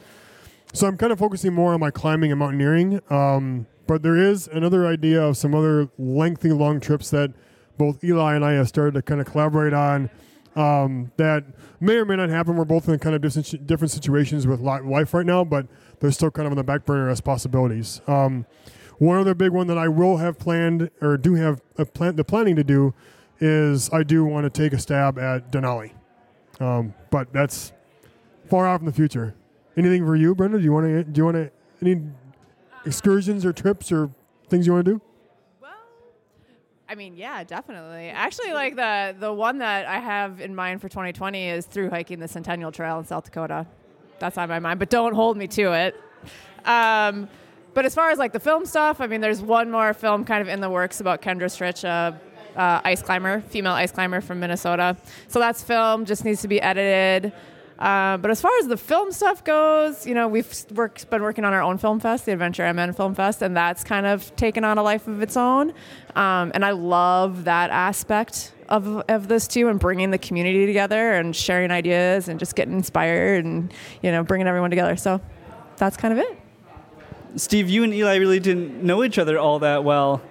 So 0.72 0.86
I'm 0.86 0.96
kind 0.96 1.12
of 1.12 1.18
focusing 1.18 1.52
more 1.52 1.74
on 1.74 1.80
my 1.80 1.90
climbing 1.90 2.30
and 2.30 2.38
mountaineering. 2.38 3.00
Um, 3.10 3.66
but 3.86 4.02
there 4.02 4.16
is 4.16 4.48
another 4.48 4.86
idea 4.86 5.22
of 5.22 5.36
some 5.36 5.54
other 5.54 5.88
lengthy 5.98 6.52
long 6.52 6.80
trips 6.80 7.10
that 7.10 7.32
both 7.76 8.02
Eli 8.04 8.34
and 8.34 8.44
I 8.44 8.52
have 8.52 8.68
started 8.68 8.94
to 8.94 9.02
kind 9.02 9.20
of 9.20 9.26
collaborate 9.26 9.72
on. 9.72 10.08
Um, 10.56 11.10
that 11.16 11.44
may 11.80 11.96
or 11.96 12.04
may 12.04 12.16
not 12.16 12.28
happen. 12.28 12.56
We're 12.56 12.64
both 12.64 12.88
in 12.88 12.98
kind 12.98 13.16
of 13.16 13.22
different 13.22 13.90
situations 13.90 14.46
with 14.46 14.60
life 14.60 15.12
right 15.12 15.26
now, 15.26 15.44
but 15.44 15.66
they're 16.00 16.12
still 16.12 16.30
kind 16.30 16.46
of 16.46 16.52
on 16.52 16.56
the 16.56 16.64
back 16.64 16.84
burner 16.84 17.08
as 17.08 17.20
possibilities. 17.20 18.00
Um, 18.06 18.46
one 18.98 19.18
other 19.18 19.34
big 19.34 19.50
one 19.50 19.66
that 19.66 19.78
I 19.78 19.88
will 19.88 20.18
have 20.18 20.38
planned 20.38 20.90
or 21.00 21.16
do 21.16 21.34
have 21.34 21.60
plan, 21.94 22.16
the 22.16 22.24
planning 22.24 22.54
to 22.56 22.64
do 22.64 22.94
is 23.40 23.92
I 23.92 24.04
do 24.04 24.24
want 24.24 24.44
to 24.44 24.50
take 24.50 24.72
a 24.72 24.78
stab 24.78 25.18
at 25.18 25.50
Denali, 25.50 25.90
um, 26.60 26.94
but 27.10 27.32
that's 27.32 27.72
far 28.48 28.68
off 28.68 28.80
in 28.80 28.86
the 28.86 28.92
future. 28.92 29.34
Anything 29.76 30.06
for 30.06 30.14
you, 30.14 30.34
Brenda? 30.36 30.58
Do 30.58 30.64
you 30.64 30.72
want 30.72 30.86
to? 30.86 31.02
Do 31.02 31.18
you 31.18 31.24
want 31.24 31.36
to 31.36 31.50
any 31.82 32.00
excursions 32.86 33.44
or 33.44 33.52
trips 33.52 33.90
or 33.90 34.10
things 34.48 34.66
you 34.66 34.72
want 34.72 34.84
to 34.84 34.92
do? 34.92 35.02
I 36.88 36.94
mean, 36.94 37.16
yeah, 37.16 37.44
definitely. 37.44 38.08
Actually, 38.08 38.52
like 38.52 38.76
the 38.76 39.16
the 39.18 39.32
one 39.32 39.58
that 39.58 39.86
I 39.86 39.98
have 39.98 40.40
in 40.40 40.54
mind 40.54 40.80
for 40.80 40.88
2020 40.88 41.48
is 41.48 41.66
through 41.66 41.90
hiking 41.90 42.20
the 42.20 42.28
Centennial 42.28 42.72
Trail 42.72 42.98
in 42.98 43.04
South 43.04 43.24
Dakota. 43.24 43.66
That's 44.18 44.36
on 44.38 44.48
my 44.48 44.58
mind, 44.58 44.78
but 44.78 44.90
don't 44.90 45.14
hold 45.14 45.36
me 45.36 45.46
to 45.48 45.72
it. 45.72 45.96
Um, 46.64 47.28
but 47.72 47.84
as 47.84 47.94
far 47.94 48.10
as 48.10 48.18
like 48.18 48.32
the 48.32 48.40
film 48.40 48.66
stuff, 48.66 49.00
I 49.00 49.06
mean, 49.06 49.20
there's 49.20 49.42
one 49.42 49.70
more 49.70 49.92
film 49.94 50.24
kind 50.24 50.40
of 50.40 50.48
in 50.48 50.60
the 50.60 50.70
works 50.70 51.00
about 51.00 51.22
Kendra 51.22 51.44
Stritch, 51.44 51.84
a 51.84 52.20
uh, 52.58 52.80
ice 52.84 53.02
climber, 53.02 53.40
female 53.40 53.72
ice 53.72 53.90
climber 53.90 54.20
from 54.20 54.40
Minnesota. 54.40 54.96
So 55.28 55.38
that's 55.38 55.62
film, 55.62 56.04
just 56.04 56.24
needs 56.24 56.42
to 56.42 56.48
be 56.48 56.60
edited. 56.60 57.32
Uh, 57.78 58.16
but 58.18 58.30
as 58.30 58.40
far 58.40 58.52
as 58.60 58.68
the 58.68 58.76
film 58.76 59.10
stuff 59.10 59.42
goes, 59.42 60.06
you 60.06 60.14
know, 60.14 60.28
we've 60.28 60.66
been 60.68 61.22
working 61.22 61.44
on 61.44 61.52
our 61.52 61.62
own 61.62 61.76
film 61.76 61.98
fest, 61.98 62.24
the 62.24 62.32
Adventure 62.32 62.72
MN 62.72 62.92
Film 62.92 63.14
Fest, 63.14 63.42
and 63.42 63.56
that's 63.56 63.82
kind 63.82 64.06
of 64.06 64.34
taken 64.36 64.64
on 64.64 64.78
a 64.78 64.82
life 64.82 65.08
of 65.08 65.22
its 65.22 65.36
own. 65.36 65.72
Um, 66.14 66.52
and 66.54 66.64
I 66.64 66.70
love 66.70 67.44
that 67.44 67.70
aspect 67.70 68.52
of, 68.68 69.02
of 69.08 69.26
this 69.26 69.48
too, 69.48 69.68
and 69.68 69.80
bringing 69.80 70.12
the 70.12 70.18
community 70.18 70.66
together 70.66 71.14
and 71.14 71.34
sharing 71.34 71.72
ideas 71.72 72.28
and 72.28 72.38
just 72.38 72.54
getting 72.54 72.74
inspired 72.74 73.44
and, 73.44 73.72
you 74.02 74.12
know, 74.12 74.22
bringing 74.22 74.46
everyone 74.46 74.70
together. 74.70 74.96
So 74.96 75.20
that's 75.76 75.96
kind 75.96 76.12
of 76.12 76.20
it. 76.20 76.38
Steve, 77.36 77.68
you 77.68 77.82
and 77.82 77.92
Eli 77.92 78.14
really 78.16 78.38
didn't 78.38 78.84
know 78.84 79.02
each 79.02 79.18
other 79.18 79.36
all 79.36 79.58
that 79.58 79.82
well, 79.82 80.22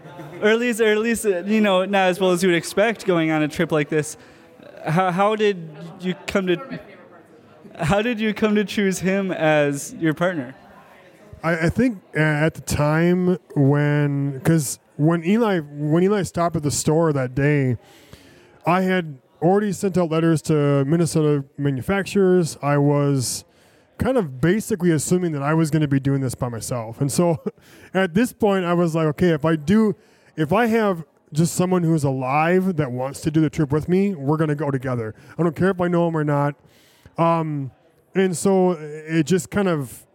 or 0.41 0.47
at 0.47 0.59
least, 0.59 1.25
you 1.25 1.59
know, 1.59 1.83
not 1.83 2.07
as 2.07 2.21
well 2.21 2.31
as 2.31 2.41
you 2.41 2.47
would 2.47 2.57
expect 2.57 3.05
going 3.05 3.31
on 3.31 3.41
a 3.41 3.49
trip 3.49 3.73
like 3.73 3.89
this. 3.89 4.15
How, 4.85 5.11
how 5.11 5.35
did 5.35 5.69
you 5.99 6.15
come 6.27 6.47
to? 6.47 6.79
How 7.79 8.01
did 8.01 8.19
you 8.19 8.33
come 8.33 8.55
to 8.55 8.63
choose 8.63 8.99
him 8.99 9.31
as 9.31 9.93
your 9.95 10.13
partner? 10.13 10.55
I, 11.43 11.65
I 11.65 11.69
think 11.69 12.01
uh, 12.15 12.19
at 12.19 12.53
the 12.53 12.61
time 12.61 13.37
when, 13.55 14.33
because 14.33 14.79
when 14.97 15.23
Eli 15.25 15.59
when 15.59 16.03
Eli 16.03 16.21
stopped 16.23 16.55
at 16.55 16.63
the 16.63 16.71
store 16.71 17.11
that 17.13 17.33
day, 17.33 17.77
I 18.65 18.81
had 18.81 19.17
already 19.41 19.71
sent 19.71 19.97
out 19.97 20.09
letters 20.09 20.41
to 20.43 20.85
Minnesota 20.85 21.43
manufacturers. 21.57 22.57
I 22.61 22.77
was 22.77 23.43
kind 23.97 24.17
of 24.17 24.39
basically 24.39 24.91
assuming 24.91 25.31
that 25.33 25.41
I 25.41 25.53
was 25.53 25.69
going 25.69 25.81
to 25.81 25.87
be 25.87 25.99
doing 25.99 26.21
this 26.21 26.35
by 26.35 26.49
myself. 26.49 27.01
And 27.01 27.11
so 27.11 27.43
at 27.93 28.13
this 28.13 28.33
point, 28.33 28.65
I 28.65 28.73
was 28.73 28.95
like, 28.95 29.07
okay, 29.07 29.29
if 29.29 29.45
I 29.45 29.55
do, 29.55 29.95
if 30.35 30.53
I 30.53 30.67
have 30.67 31.03
just 31.33 31.55
someone 31.55 31.83
who's 31.83 32.03
alive 32.03 32.77
that 32.77 32.91
wants 32.91 33.21
to 33.21 33.31
do 33.31 33.41
the 33.41 33.49
trip 33.49 33.71
with 33.71 33.89
me, 33.89 34.13
we're 34.13 34.37
going 34.37 34.49
to 34.49 34.55
go 34.55 34.69
together. 34.69 35.15
I 35.37 35.43
don't 35.43 35.55
care 35.55 35.71
if 35.71 35.81
I 35.81 35.87
know 35.87 36.07
him 36.07 36.15
or 36.15 36.23
not. 36.23 36.55
Um, 37.17 37.71
and 38.15 38.35
so 38.35 38.71
it 38.71 39.23
just 39.23 39.49
kind 39.49 39.67
of, 39.67 40.05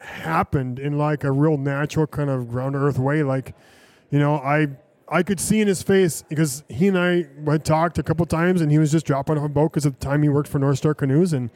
happened 0.00 0.78
in 0.78 0.96
like 0.98 1.24
a 1.24 1.32
real 1.32 1.56
natural 1.56 2.06
kind 2.06 2.30
of 2.30 2.48
ground 2.48 2.74
earth 2.74 2.98
way. 2.98 3.22
Like, 3.22 3.54
you 4.10 4.18
know, 4.18 4.36
I 4.36 4.68
I 5.08 5.22
could 5.22 5.40
see 5.40 5.60
in 5.60 5.68
his 5.68 5.82
face 5.82 6.22
because 6.28 6.62
he 6.68 6.88
and 6.88 6.98
I 6.98 7.26
had 7.50 7.64
talked 7.64 7.98
a 7.98 8.02
couple 8.02 8.24
times, 8.26 8.60
and 8.60 8.70
he 8.70 8.78
was 8.78 8.92
just 8.92 9.06
dropping 9.06 9.38
off 9.38 9.44
a 9.44 9.48
boat 9.48 9.72
because 9.72 9.86
at 9.86 9.98
the 9.98 10.06
time 10.06 10.22
he 10.22 10.28
worked 10.28 10.48
for 10.48 10.58
North 10.58 10.78
Star 10.78 10.94
Canoes, 10.94 11.32
and 11.32 11.50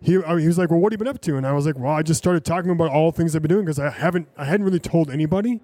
he 0.00 0.16
I 0.16 0.30
mean, 0.30 0.40
he 0.40 0.46
was 0.46 0.58
like, 0.58 0.70
"Well, 0.70 0.80
what 0.80 0.92
have 0.92 1.00
you 1.00 1.04
been 1.04 1.14
up 1.14 1.20
to?" 1.22 1.36
And 1.36 1.46
I 1.46 1.52
was 1.52 1.66
like, 1.66 1.78
"Well, 1.78 1.92
I 1.92 2.02
just 2.02 2.18
started 2.18 2.44
talking 2.44 2.70
about 2.70 2.90
all 2.90 3.12
things 3.12 3.36
I've 3.36 3.42
been 3.42 3.50
doing 3.50 3.64
because 3.64 3.78
I 3.78 3.90
haven't 3.90 4.28
I 4.36 4.44
hadn't 4.44 4.64
really 4.64 4.80
told 4.80 5.10
anybody." 5.10 5.60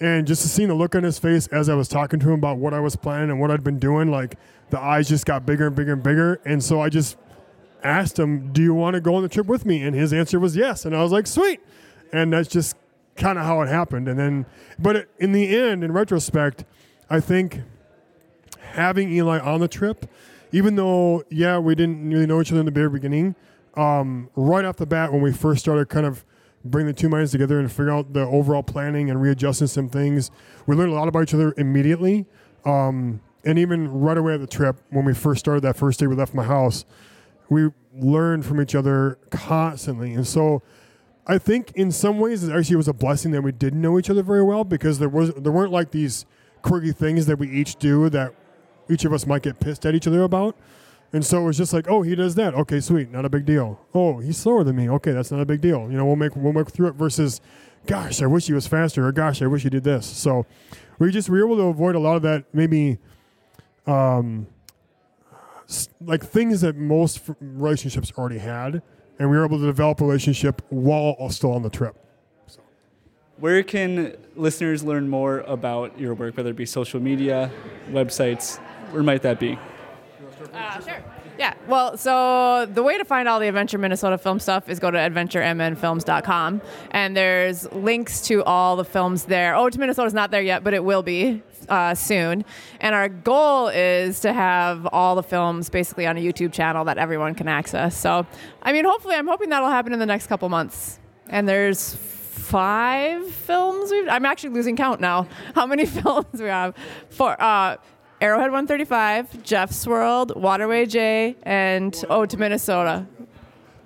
And 0.00 0.26
just 0.26 0.42
to 0.42 0.48
see 0.48 0.66
the 0.66 0.74
look 0.74 0.94
on 0.94 1.04
his 1.04 1.18
face 1.18 1.46
as 1.48 1.68
I 1.68 1.74
was 1.74 1.86
talking 1.86 2.18
to 2.20 2.26
him 2.26 2.34
about 2.34 2.58
what 2.58 2.74
I 2.74 2.80
was 2.80 2.96
planning 2.96 3.30
and 3.30 3.40
what 3.40 3.50
I'd 3.50 3.62
been 3.62 3.78
doing, 3.78 4.10
like 4.10 4.36
the 4.70 4.80
eyes 4.80 5.08
just 5.08 5.26
got 5.26 5.46
bigger 5.46 5.68
and 5.68 5.76
bigger 5.76 5.92
and 5.92 6.02
bigger. 6.02 6.40
And 6.44 6.62
so 6.62 6.80
I 6.80 6.88
just 6.88 7.16
asked 7.84 8.18
him, 8.18 8.52
"Do 8.52 8.62
you 8.62 8.74
want 8.74 8.94
to 8.94 9.00
go 9.00 9.14
on 9.14 9.22
the 9.22 9.28
trip 9.28 9.46
with 9.46 9.64
me?" 9.64 9.82
And 9.82 9.94
his 9.94 10.12
answer 10.12 10.40
was 10.40 10.56
yes. 10.56 10.84
And 10.84 10.96
I 10.96 11.02
was 11.02 11.12
like, 11.12 11.26
"Sweet." 11.26 11.60
And 12.12 12.32
that's 12.32 12.48
just 12.48 12.76
kind 13.16 13.38
of 13.38 13.44
how 13.44 13.60
it 13.62 13.68
happened. 13.68 14.08
And 14.08 14.18
then, 14.18 14.46
but 14.78 15.08
in 15.18 15.32
the 15.32 15.56
end, 15.56 15.84
in 15.84 15.92
retrospect, 15.92 16.64
I 17.08 17.20
think 17.20 17.60
having 18.72 19.12
Eli 19.12 19.38
on 19.38 19.60
the 19.60 19.68
trip, 19.68 20.06
even 20.50 20.76
though 20.76 21.22
yeah, 21.28 21.58
we 21.58 21.74
didn't 21.74 22.10
really 22.10 22.26
know 22.26 22.40
each 22.40 22.50
other 22.50 22.60
in 22.60 22.66
the 22.66 22.72
very 22.72 22.90
beginning, 22.90 23.34
um, 23.74 24.30
right 24.34 24.64
off 24.64 24.76
the 24.76 24.86
bat 24.86 25.12
when 25.12 25.22
we 25.22 25.32
first 25.32 25.60
started, 25.60 25.88
kind 25.88 26.06
of 26.06 26.24
bring 26.64 26.86
the 26.86 26.92
two 26.92 27.08
minds 27.08 27.32
together 27.32 27.58
and 27.58 27.70
figure 27.70 27.90
out 27.90 28.12
the 28.12 28.22
overall 28.22 28.62
planning 28.62 29.10
and 29.10 29.20
readjusting 29.20 29.66
some 29.66 29.88
things. 29.88 30.30
We 30.66 30.76
learned 30.76 30.92
a 30.92 30.94
lot 30.94 31.08
about 31.08 31.24
each 31.24 31.34
other 31.34 31.54
immediately. 31.56 32.26
Um, 32.64 33.20
and 33.44 33.58
even 33.58 33.90
right 33.90 34.16
away 34.16 34.34
at 34.34 34.40
the 34.40 34.46
trip, 34.46 34.76
when 34.90 35.04
we 35.04 35.14
first 35.14 35.40
started 35.40 35.62
that 35.62 35.76
first 35.76 35.98
day 35.98 36.06
we 36.06 36.14
left 36.14 36.34
my 36.34 36.44
house, 36.44 36.84
we 37.48 37.70
learned 37.94 38.46
from 38.46 38.60
each 38.60 38.74
other 38.74 39.18
constantly. 39.30 40.14
And 40.14 40.26
so 40.26 40.62
I 41.26 41.38
think 41.38 41.72
in 41.74 41.90
some 41.92 42.18
ways 42.18 42.44
it 42.44 42.52
actually 42.52 42.76
was 42.76 42.88
a 42.88 42.92
blessing 42.92 43.30
that 43.32 43.42
we 43.42 43.52
didn't 43.52 43.80
know 43.80 43.98
each 43.98 44.10
other 44.10 44.22
very 44.22 44.42
well 44.42 44.64
because 44.64 44.98
there 44.98 45.08
was 45.08 45.32
there 45.34 45.52
weren't 45.52 45.72
like 45.72 45.90
these 45.90 46.26
quirky 46.62 46.92
things 46.92 47.26
that 47.26 47.38
we 47.38 47.50
each 47.50 47.76
do 47.76 48.08
that 48.10 48.34
each 48.88 49.04
of 49.04 49.12
us 49.12 49.26
might 49.26 49.42
get 49.42 49.60
pissed 49.60 49.86
at 49.86 49.94
each 49.94 50.06
other 50.06 50.22
about. 50.22 50.56
And 51.12 51.24
so 51.26 51.42
it 51.42 51.44
was 51.44 51.58
just 51.58 51.74
like, 51.74 51.90
oh, 51.90 52.00
he 52.02 52.14
does 52.14 52.34
that. 52.36 52.54
Okay, 52.54 52.80
sweet, 52.80 53.10
not 53.10 53.26
a 53.26 53.28
big 53.28 53.44
deal. 53.44 53.78
Oh, 53.94 54.18
he's 54.20 54.38
slower 54.38 54.64
than 54.64 54.76
me. 54.76 54.88
Okay, 54.88 55.12
that's 55.12 55.30
not 55.30 55.40
a 55.40 55.44
big 55.44 55.60
deal. 55.60 55.90
You 55.90 55.98
know, 55.98 56.06
we'll 56.06 56.16
make 56.16 56.34
we'll 56.34 56.54
make 56.54 56.70
through 56.70 56.88
it. 56.88 56.94
Versus, 56.94 57.42
gosh, 57.86 58.22
I 58.22 58.26
wish 58.26 58.46
he 58.46 58.54
was 58.54 58.66
faster, 58.66 59.06
or 59.06 59.12
gosh, 59.12 59.42
I 59.42 59.46
wish 59.46 59.62
he 59.62 59.68
did 59.68 59.84
this. 59.84 60.06
So 60.06 60.46
we 60.98 61.10
just 61.10 61.28
we 61.28 61.38
were 61.38 61.46
able 61.46 61.56
to 61.56 61.64
avoid 61.64 61.96
a 61.96 61.98
lot 61.98 62.16
of 62.16 62.22
that 62.22 62.44
maybe, 62.54 62.98
um, 63.86 64.46
like 66.00 66.24
things 66.24 66.62
that 66.62 66.76
most 66.76 67.20
relationships 67.40 68.10
already 68.16 68.38
had, 68.38 68.80
and 69.18 69.30
we 69.30 69.36
were 69.36 69.44
able 69.44 69.58
to 69.58 69.66
develop 69.66 70.00
a 70.00 70.04
relationship 70.06 70.62
while 70.70 71.28
still 71.28 71.52
on 71.52 71.62
the 71.62 71.70
trip. 71.70 71.94
So. 72.46 72.60
Where 73.36 73.62
can 73.62 74.16
listeners 74.34 74.82
learn 74.82 75.10
more 75.10 75.40
about 75.40 75.98
your 75.98 76.14
work, 76.14 76.38
whether 76.38 76.50
it 76.50 76.56
be 76.56 76.64
social 76.64 77.00
media, 77.00 77.50
websites? 77.90 78.58
Where 78.92 79.02
might 79.02 79.20
that 79.22 79.38
be? 79.38 79.58
Uh, 80.52 80.80
sure. 80.80 81.04
Yeah. 81.38 81.54
Well, 81.66 81.96
so 81.96 82.66
the 82.70 82.82
way 82.82 82.98
to 82.98 83.04
find 83.04 83.28
all 83.28 83.40
the 83.40 83.48
Adventure 83.48 83.78
Minnesota 83.78 84.18
film 84.18 84.38
stuff 84.38 84.68
is 84.68 84.78
go 84.78 84.90
to 84.90 84.98
adventuremnfilms.com. 84.98 86.60
And 86.90 87.16
there's 87.16 87.70
links 87.72 88.20
to 88.22 88.44
all 88.44 88.76
the 88.76 88.84
films 88.84 89.24
there. 89.24 89.54
Oh, 89.54 89.68
to 89.68 89.78
Minnesota's 89.78 90.14
not 90.14 90.30
there 90.30 90.42
yet, 90.42 90.62
but 90.62 90.74
it 90.74 90.84
will 90.84 91.02
be 91.02 91.42
uh, 91.68 91.94
soon. 91.94 92.44
And 92.80 92.94
our 92.94 93.08
goal 93.08 93.68
is 93.68 94.20
to 94.20 94.32
have 94.32 94.86
all 94.92 95.14
the 95.14 95.22
films 95.22 95.70
basically 95.70 96.06
on 96.06 96.16
a 96.16 96.20
YouTube 96.20 96.52
channel 96.52 96.84
that 96.84 96.98
everyone 96.98 97.34
can 97.34 97.48
access. 97.48 97.96
So, 97.96 98.26
I 98.62 98.72
mean, 98.72 98.84
hopefully, 98.84 99.14
I'm 99.14 99.26
hoping 99.26 99.48
that'll 99.48 99.70
happen 99.70 99.92
in 99.92 99.98
the 99.98 100.06
next 100.06 100.26
couple 100.26 100.48
months. 100.48 100.98
And 101.28 101.48
there's 101.48 101.94
five 101.94 103.26
films 103.30 103.90
we've 103.90 104.08
I'm 104.08 104.26
actually 104.26 104.50
losing 104.50 104.76
count 104.76 105.00
now. 105.00 105.28
How 105.54 105.66
many 105.66 105.86
films 106.00 106.26
we 106.34 106.46
have? 106.48 106.74
Four 107.10 107.40
uh 107.40 107.76
Arrowhead 108.22 108.52
135, 108.52 109.42
Jeff's 109.42 109.84
World, 109.84 110.40
Waterway 110.40 110.86
J, 110.86 111.34
and 111.42 112.04
Ode 112.08 112.30
to 112.30 112.36
Minnesota. 112.36 113.04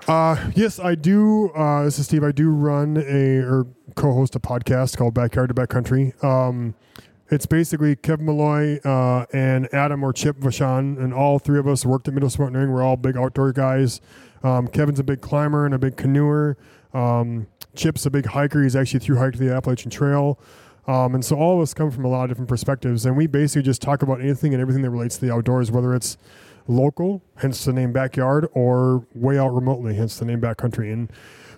Uh, 0.07 0.51
yes, 0.55 0.79
I 0.79 0.95
do. 0.95 1.49
Uh, 1.53 1.85
this 1.85 1.99
is 1.99 2.05
Steve. 2.05 2.23
I 2.23 2.33
do 2.33 2.51
run 2.51 2.99
a 2.99 3.39
or 3.39 3.67
co-host 3.95 4.37
a 4.37 4.39
podcast 4.39 4.99
called 4.99 5.15
Backyard 5.15 5.49
to 5.49 5.55
Backcountry. 5.55 6.23
Um, 6.23 6.75
it's 7.31 7.47
basically 7.47 7.97
Kevin 7.97 8.27
Malloy 8.27 8.79
uh, 8.85 9.25
and 9.33 9.73
Adam 9.73 10.05
or 10.05 10.13
Chip 10.13 10.37
Vachon, 10.37 11.03
and 11.03 11.15
all 11.15 11.39
three 11.39 11.59
of 11.59 11.67
us 11.67 11.87
worked 11.87 12.07
at 12.07 12.13
Midwest 12.13 12.39
Mountaineering. 12.39 12.71
We're 12.71 12.83
all 12.83 12.99
big 12.99 13.17
outdoor 13.17 13.55
guys. 13.55 14.03
Um, 14.43 14.69
Kevin's 14.69 15.01
a 15.01 15.05
big 15.05 15.23
climber 15.23 15.65
and 15.65 15.75
a 15.75 15.79
big 15.79 15.97
canoeer. 15.97 16.57
Um, 16.93 17.47
Chip's 17.75 18.05
a 18.05 18.11
big 18.11 18.27
hiker. 18.27 18.63
He's 18.63 18.77
actually 18.77 19.01
through 19.01 19.17
hiked 19.17 19.39
the 19.39 19.51
Appalachian 19.55 19.91
Trail. 19.91 20.39
Um, 20.87 21.15
and 21.15 21.25
so 21.25 21.37
all 21.37 21.57
of 21.57 21.63
us 21.63 21.75
come 21.75 21.91
from 21.91 22.05
a 22.05 22.09
lot 22.09 22.25
of 22.25 22.31
different 22.31 22.49
perspectives, 22.49 23.05
and 23.07 23.17
we 23.17 23.27
basically 23.27 23.63
just 23.63 23.83
talk 23.83 24.03
about 24.03 24.21
anything 24.21 24.55
and 24.55 24.61
everything 24.61 24.83
that 24.83 24.91
relates 24.91 25.17
to 25.19 25.27
the 25.27 25.33
outdoors, 25.33 25.71
whether 25.71 25.95
it's 25.95 26.17
local, 26.69 27.23
hence 27.37 27.65
the 27.65 27.73
name 27.73 27.93
backyard, 27.93 28.49
or 28.53 29.07
way 29.15 29.39
out 29.39 29.49
remotely, 29.49 29.95
hence 29.95 30.19
the 30.19 30.25
name 30.25 30.41
backcountry. 30.41 30.93
And 30.93 31.11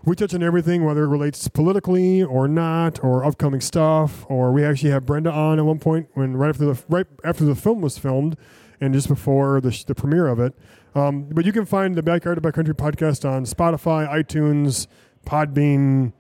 we 0.05 0.15
touch 0.15 0.33
on 0.35 0.43
everything, 0.43 0.85
whether 0.85 1.05
it 1.05 1.09
relates 1.09 1.49
politically 1.49 2.23
or 2.23 2.49
not, 2.49 3.03
or 3.03 3.25
upcoming 3.25 3.61
stuff. 3.61 4.25
Or 4.29 4.53
we 4.53 4.65
actually 4.65 4.91
have 4.91 5.05
Brenda 5.05 5.31
on 5.31 5.59
at 5.59 5.65
one 5.65 5.79
point 5.79 6.09
when 6.15 6.37
right 6.37 6.49
after 6.49 6.65
the 6.65 6.83
right 6.89 7.07
after 7.25 7.45
the 7.45 7.55
film 7.55 7.81
was 7.81 7.99
filmed, 7.99 8.37
and 8.81 8.95
just 8.95 9.09
before 9.09 9.61
the, 9.61 9.85
the 9.87 9.95
premiere 9.95 10.29
of 10.29 10.39
it. 10.39 10.55
Um, 10.95 11.25
but 11.25 11.45
you 11.45 11.53
can 11.53 11.67
find 11.67 11.95
the 11.95 12.03
Backyard 12.03 12.37
to 12.37 12.41
Backcountry 12.41 12.75
podcast 12.75 13.29
on 13.29 13.45
Spotify, 13.45 14.09
iTunes, 14.09 14.87
Podbean, 15.27 16.13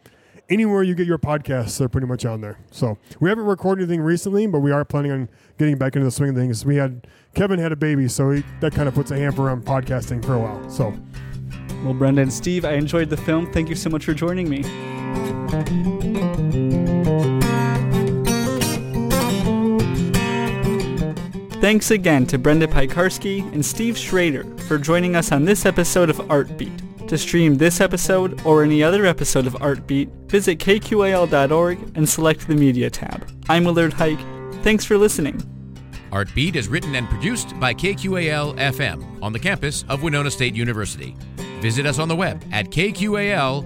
anywhere 0.49 0.83
you 0.83 0.95
get 0.95 1.07
your 1.07 1.19
podcasts, 1.19 1.79
they're 1.79 1.89
pretty 1.89 2.07
much 2.07 2.25
on 2.25 2.41
there. 2.41 2.59
So 2.71 2.99
we 3.21 3.29
haven't 3.29 3.45
recorded 3.45 3.83
anything 3.83 4.01
recently, 4.01 4.47
but 4.47 4.61
we 4.61 4.73
are 4.73 4.85
planning 4.85 5.13
on 5.13 5.29
getting 5.59 5.77
back 5.77 5.95
into 5.97 6.05
the 6.05 6.11
swing 6.11 6.31
of 6.31 6.37
things. 6.37 6.65
We 6.65 6.77
had 6.77 7.07
Kevin 7.35 7.59
had 7.59 7.73
a 7.73 7.77
baby, 7.77 8.09
so 8.09 8.31
he, 8.31 8.45
that 8.61 8.73
kind 8.73 8.89
of 8.89 8.95
puts 8.95 9.11
a 9.11 9.17
hamper 9.19 9.51
on 9.51 9.63
podcasting 9.63 10.25
for 10.25 10.35
a 10.35 10.39
while. 10.39 10.71
So 10.71 10.95
Well, 11.85 11.95
Brenda 11.95 12.23
and 12.23 12.33
Steve, 12.33 12.65
I 12.65 12.73
enjoyed 12.73 13.11
the 13.11 13.17
film. 13.17 13.53
Thank 13.53 13.69
you 13.69 13.77
so 13.77 13.91
much 13.91 14.05
for 14.05 14.15
joining 14.15 14.49
me. 14.49 14.63
Thanks 21.61 21.91
again 21.91 22.25
to 22.27 22.39
Brenda 22.39 22.69
Piekarski 22.69 23.53
and 23.53 23.67
Steve 23.67 23.99
Schrader 23.99 24.45
for 24.69 24.79
joining 24.79 25.17
us 25.17 25.33
on 25.33 25.45
this 25.45 25.67
episode 25.67 26.09
of 26.09 26.17
Artbeat. 26.29 26.88
To 27.09 27.17
stream 27.17 27.55
this 27.55 27.81
episode 27.81 28.45
or 28.45 28.63
any 28.63 28.83
other 28.83 29.07
episode 29.07 29.47
of 29.47 29.55
Artbeat, 29.55 30.11
visit 30.31 30.59
kqal.org 30.59 31.93
and 31.97 32.07
select 32.07 32.47
the 32.47 32.55
Media 32.55 32.91
tab. 32.91 33.27
I'm 33.49 33.65
Willard 33.65 33.95
Hike. 33.95 34.21
Thanks 34.63 34.85
for 34.85 34.99
listening. 34.99 35.41
Artbeat 36.13 36.55
is 36.55 36.69
written 36.69 36.95
and 36.95 37.09
produced 37.09 37.59
by 37.59 37.73
KQAL 37.73 38.59
FM 38.59 39.23
on 39.23 39.33
the 39.33 39.39
campus 39.39 39.87
of 39.89 40.03
Winona 40.03 40.31
State 40.31 40.55
University. 40.55 41.17
Visit 41.61 41.87
us 41.87 41.99
on 41.99 42.09
the 42.09 42.17
web 42.17 42.45
at 42.53 42.67
kqal.org. 42.67 43.65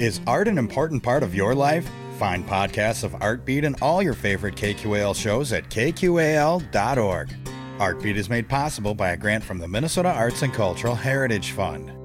Is 0.00 0.20
art 0.26 0.48
an 0.48 0.58
important 0.58 1.04
part 1.04 1.22
of 1.22 1.32
your 1.32 1.54
life? 1.54 1.88
Find 2.18 2.46
podcasts 2.46 3.04
of 3.04 3.12
Artbeat 3.12 3.64
and 3.64 3.76
all 3.82 4.02
your 4.02 4.14
favorite 4.14 4.56
KQAL 4.56 5.14
shows 5.14 5.52
at 5.52 5.68
kqal.org. 5.68 7.28
Artbeat 7.78 8.16
is 8.16 8.30
made 8.30 8.48
possible 8.48 8.94
by 8.94 9.10
a 9.10 9.16
grant 9.18 9.44
from 9.44 9.58
the 9.58 9.68
Minnesota 9.68 10.08
Arts 10.08 10.40
and 10.40 10.52
Cultural 10.52 10.94
Heritage 10.94 11.50
Fund. 11.50 11.95